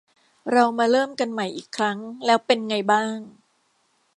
[0.51, 3.17] เรามาเริ่มกันใหม่อีกครั้งแล้วเป็นไงบ้าง?